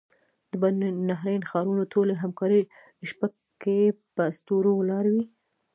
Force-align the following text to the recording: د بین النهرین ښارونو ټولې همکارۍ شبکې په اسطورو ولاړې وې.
د 0.49 0.51
بین 0.61 0.77
النهرین 0.91 1.41
ښارونو 1.49 1.83
ټولې 1.93 2.13
همکارۍ 2.23 2.61
شبکې 3.09 3.79
په 4.15 4.21
اسطورو 4.31 4.71
ولاړې 4.79 5.11
وې. 5.15 5.25